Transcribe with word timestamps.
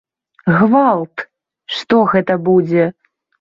Гвалт, 0.59 1.23
што 1.75 2.01
гэта 2.15 2.39
будзе! 2.49 2.89